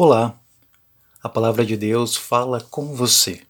Olá, 0.00 0.38
a 1.20 1.28
palavra 1.28 1.66
de 1.66 1.76
Deus 1.76 2.14
fala 2.14 2.60
com 2.60 2.94
você. 2.94 3.42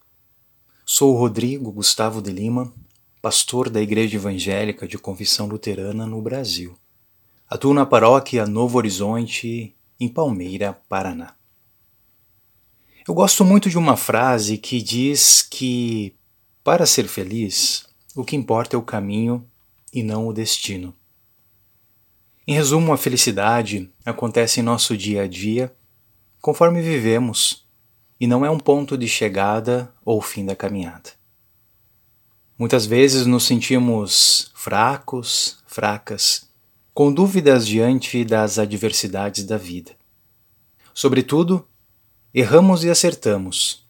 Sou 0.82 1.14
Rodrigo 1.14 1.70
Gustavo 1.70 2.22
de 2.22 2.30
Lima, 2.30 2.72
pastor 3.20 3.68
da 3.68 3.82
Igreja 3.82 4.16
Evangélica 4.16 4.88
de 4.88 4.96
Confissão 4.96 5.46
Luterana 5.46 6.06
no 6.06 6.22
Brasil. 6.22 6.74
Atuo 7.50 7.74
na 7.74 7.84
paróquia 7.84 8.46
Novo 8.46 8.78
Horizonte, 8.78 9.76
em 10.00 10.08
Palmeira, 10.08 10.72
Paraná. 10.88 11.34
Eu 13.06 13.12
gosto 13.12 13.44
muito 13.44 13.68
de 13.68 13.76
uma 13.76 13.94
frase 13.94 14.56
que 14.56 14.80
diz 14.80 15.42
que, 15.42 16.16
para 16.64 16.86
ser 16.86 17.08
feliz, 17.08 17.86
o 18.16 18.24
que 18.24 18.36
importa 18.36 18.74
é 18.74 18.78
o 18.78 18.82
caminho 18.82 19.46
e 19.92 20.02
não 20.02 20.26
o 20.26 20.32
destino. 20.32 20.94
Em 22.46 22.54
resumo, 22.54 22.94
a 22.94 22.96
felicidade 22.96 23.90
acontece 24.02 24.60
em 24.60 24.62
nosso 24.62 24.96
dia 24.96 25.24
a 25.24 25.28
dia 25.28 25.76
conforme 26.40 26.80
vivemos, 26.80 27.66
e 28.20 28.26
não 28.26 28.44
é 28.44 28.50
um 28.50 28.58
ponto 28.58 28.96
de 28.96 29.08
chegada 29.08 29.92
ou 30.04 30.20
fim 30.20 30.44
da 30.44 30.56
caminhada. 30.56 31.10
Muitas 32.58 32.86
vezes 32.86 33.26
nos 33.26 33.44
sentimos 33.44 34.50
fracos, 34.54 35.58
fracas, 35.66 36.48
com 36.92 37.12
dúvidas 37.12 37.66
diante 37.66 38.24
das 38.24 38.58
adversidades 38.58 39.44
da 39.44 39.56
vida. 39.56 39.96
Sobretudo, 40.92 41.64
erramos 42.34 42.82
e 42.82 42.90
acertamos, 42.90 43.86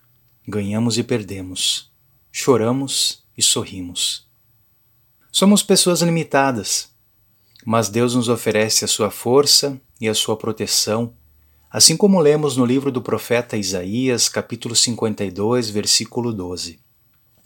ganhamos 0.46 0.98
e 0.98 1.02
perdemos, 1.02 1.90
choramos 2.30 3.24
e 3.36 3.42
sorrimos. 3.42 4.28
Somos 5.32 5.62
pessoas 5.62 6.02
limitadas, 6.02 6.90
mas 7.64 7.88
Deus 7.88 8.14
nos 8.14 8.28
oferece 8.28 8.84
a 8.84 8.88
sua 8.88 9.10
força 9.10 9.80
e 9.98 10.06
a 10.06 10.14
sua 10.14 10.36
proteção 10.36 11.14
Assim 11.70 11.98
como 11.98 12.18
lemos 12.18 12.56
no 12.56 12.64
livro 12.64 12.90
do 12.90 13.02
profeta 13.02 13.54
Isaías, 13.54 14.26
capítulo 14.26 14.74
52, 14.74 15.68
versículo 15.68 16.32
12. 16.32 16.80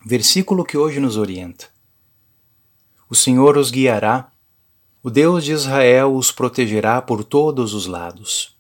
Versículo 0.07 0.65
que 0.65 0.79
hoje 0.79 1.01
nos 1.01 1.17
orienta. 1.17 1.67
O 3.11 3.17
Senhor 3.17 3.57
os 3.59 3.73
guiará, 3.73 4.31
o 5.03 5.11
Deus 5.11 5.45
de 5.45 5.51
Israel 5.51 6.15
os 6.15 6.31
protegerá 6.31 7.03
por 7.03 7.25
todos 7.25 7.75
os 7.75 7.87
lados. 7.87 8.57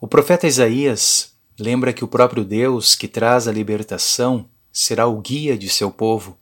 O 0.00 0.06
profeta 0.06 0.46
Isaías 0.46 1.34
lembra 1.58 1.92
que 1.92 2.04
o 2.04 2.08
próprio 2.08 2.44
Deus 2.44 2.94
que 2.94 3.08
traz 3.08 3.48
a 3.48 3.52
libertação 3.52 4.48
será 4.72 5.08
o 5.08 5.20
guia 5.20 5.58
de 5.58 5.68
seu 5.68 5.90
povo, 5.90 6.38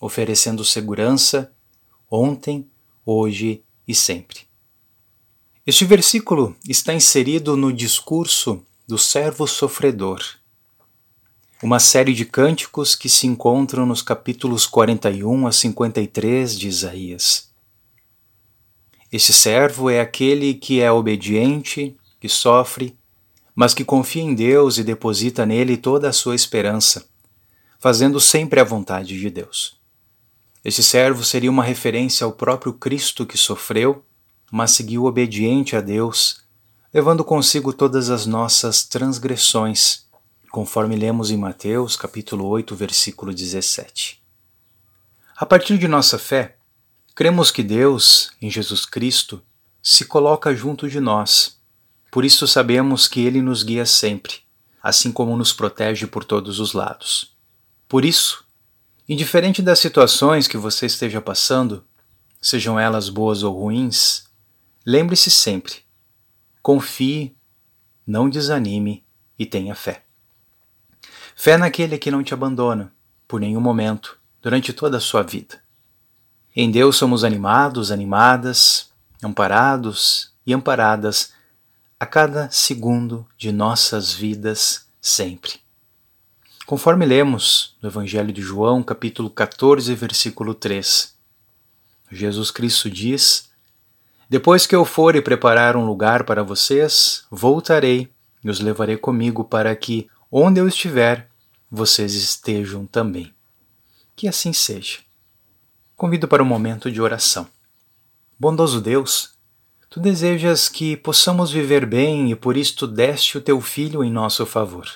oferecendo 0.00 0.64
segurança 0.64 1.52
ontem, 2.08 2.70
hoje 3.04 3.64
e 3.86 3.96
sempre. 3.96 4.47
Este 5.68 5.84
versículo 5.84 6.56
está 6.66 6.94
inserido 6.94 7.54
no 7.54 7.70
discurso 7.70 8.64
do 8.86 8.96
servo 8.96 9.46
sofredor, 9.46 10.18
uma 11.62 11.78
série 11.78 12.14
de 12.14 12.24
cânticos 12.24 12.94
que 12.94 13.06
se 13.06 13.26
encontram 13.26 13.84
nos 13.84 14.00
capítulos 14.00 14.66
41 14.66 15.46
a 15.46 15.52
53 15.52 16.58
de 16.58 16.68
Isaías. 16.68 17.50
Este 19.12 19.30
servo 19.30 19.90
é 19.90 20.00
aquele 20.00 20.54
que 20.54 20.80
é 20.80 20.90
obediente, 20.90 21.94
que 22.18 22.30
sofre, 22.30 22.96
mas 23.54 23.74
que 23.74 23.84
confia 23.84 24.22
em 24.22 24.34
Deus 24.34 24.78
e 24.78 24.82
deposita 24.82 25.44
nele 25.44 25.76
toda 25.76 26.08
a 26.08 26.14
sua 26.14 26.34
esperança, 26.34 27.06
fazendo 27.78 28.18
sempre 28.18 28.58
a 28.58 28.64
vontade 28.64 29.20
de 29.20 29.28
Deus. 29.28 29.78
Este 30.64 30.82
servo 30.82 31.22
seria 31.22 31.50
uma 31.50 31.62
referência 31.62 32.24
ao 32.24 32.32
próprio 32.32 32.72
Cristo 32.72 33.26
que 33.26 33.36
sofreu 33.36 34.02
mas 34.50 34.70
seguiu 34.70 35.04
obediente 35.04 35.76
a 35.76 35.80
Deus, 35.80 36.42
levando 36.92 37.24
consigo 37.24 37.72
todas 37.72 38.10
as 38.10 38.26
nossas 38.26 38.84
transgressões, 38.84 40.06
conforme 40.50 40.96
lemos 40.96 41.30
em 41.30 41.36
Mateus 41.36 41.96
capítulo 41.96 42.46
8, 42.46 42.74
versículo 42.74 43.34
17. 43.34 44.22
A 45.36 45.46
partir 45.46 45.78
de 45.78 45.86
nossa 45.86 46.18
fé, 46.18 46.56
cremos 47.14 47.50
que 47.50 47.62
Deus, 47.62 48.30
em 48.40 48.50
Jesus 48.50 48.86
Cristo, 48.86 49.42
se 49.82 50.04
coloca 50.04 50.54
junto 50.54 50.88
de 50.88 50.98
nós. 50.98 51.58
Por 52.10 52.24
isso 52.24 52.46
sabemos 52.46 53.06
que 53.06 53.24
ele 53.24 53.42
nos 53.42 53.62
guia 53.62 53.84
sempre, 53.84 54.36
assim 54.82 55.12
como 55.12 55.36
nos 55.36 55.52
protege 55.52 56.06
por 56.06 56.24
todos 56.24 56.58
os 56.58 56.72
lados. 56.72 57.36
Por 57.86 58.04
isso, 58.04 58.44
indiferente 59.08 59.62
das 59.62 59.78
situações 59.78 60.48
que 60.48 60.56
você 60.56 60.86
esteja 60.86 61.20
passando, 61.20 61.84
sejam 62.40 62.78
elas 62.78 63.08
boas 63.08 63.42
ou 63.42 63.54
ruins, 63.54 64.27
Lembre-se 64.90 65.30
sempre: 65.30 65.82
confie, 66.62 67.36
não 68.06 68.26
desanime 68.26 69.04
e 69.38 69.44
tenha 69.44 69.74
fé. 69.74 70.02
Fé 71.36 71.58
naquele 71.58 71.98
que 71.98 72.10
não 72.10 72.22
te 72.22 72.32
abandona, 72.32 72.90
por 73.28 73.38
nenhum 73.38 73.60
momento, 73.60 74.18
durante 74.40 74.72
toda 74.72 74.96
a 74.96 75.00
sua 75.00 75.22
vida. 75.22 75.62
Em 76.56 76.70
Deus 76.70 76.96
somos 76.96 77.22
animados, 77.22 77.92
animadas, 77.92 78.90
amparados 79.22 80.32
e 80.46 80.54
amparadas 80.54 81.34
a 82.00 82.06
cada 82.06 82.50
segundo 82.50 83.28
de 83.36 83.52
nossas 83.52 84.14
vidas 84.14 84.88
sempre. 85.02 85.60
Conforme 86.64 87.04
lemos 87.04 87.76
no 87.82 87.90
Evangelho 87.90 88.32
de 88.32 88.40
João, 88.40 88.82
capítulo 88.82 89.28
14, 89.28 89.94
versículo 89.94 90.54
3, 90.54 91.14
Jesus 92.10 92.50
Cristo 92.50 92.88
diz 92.90 93.47
depois 94.28 94.66
que 94.66 94.76
eu 94.76 94.84
for 94.84 95.16
e 95.16 95.22
preparar 95.22 95.74
um 95.74 95.86
lugar 95.86 96.24
para 96.24 96.42
vocês, 96.42 97.24
voltarei 97.30 98.10
e 98.44 98.50
os 98.50 98.60
levarei 98.60 98.98
comigo 98.98 99.42
para 99.42 99.74
que, 99.74 100.06
onde 100.30 100.60
eu 100.60 100.68
estiver, 100.68 101.28
vocês 101.70 102.14
estejam 102.14 102.86
também. 102.86 103.32
Que 104.14 104.28
assim 104.28 104.52
seja. 104.52 104.98
Convido 105.96 106.28
para 106.28 106.42
um 106.42 106.46
momento 106.46 106.90
de 106.90 107.00
oração. 107.00 107.48
Bondoso 108.38 108.82
Deus, 108.82 109.30
tu 109.88 109.98
desejas 109.98 110.68
que 110.68 110.94
possamos 110.94 111.50
viver 111.50 111.86
bem 111.86 112.30
e 112.30 112.36
por 112.36 112.56
isto 112.56 112.86
deste 112.86 113.38
o 113.38 113.40
teu 113.40 113.60
Filho 113.62 114.04
em 114.04 114.10
nosso 114.10 114.44
favor. 114.44 114.86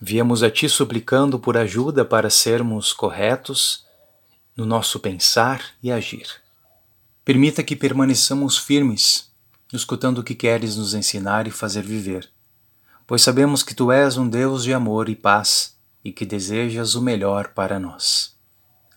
Viemos 0.00 0.42
a 0.42 0.50
ti 0.50 0.68
suplicando 0.68 1.38
por 1.38 1.56
ajuda 1.56 2.02
para 2.04 2.30
sermos 2.30 2.94
corretos 2.94 3.84
no 4.56 4.64
nosso 4.64 4.98
pensar 4.98 5.62
e 5.82 5.92
agir. 5.92 6.47
Permita 7.28 7.62
que 7.62 7.76
permaneçamos 7.76 8.56
firmes, 8.56 9.30
escutando 9.70 10.20
o 10.20 10.24
que 10.24 10.34
queres 10.34 10.78
nos 10.78 10.94
ensinar 10.94 11.46
e 11.46 11.50
fazer 11.50 11.82
viver, 11.82 12.26
pois 13.06 13.20
sabemos 13.20 13.62
que 13.62 13.74
tu 13.74 13.92
és 13.92 14.16
um 14.16 14.26
Deus 14.26 14.64
de 14.64 14.72
amor 14.72 15.10
e 15.10 15.14
paz 15.14 15.76
e 16.02 16.10
que 16.10 16.24
desejas 16.24 16.94
o 16.94 17.02
melhor 17.02 17.48
para 17.48 17.78
nós. 17.78 18.34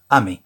Amém. 0.09 0.41